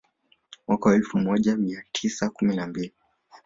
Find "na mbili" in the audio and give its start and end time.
2.55-2.93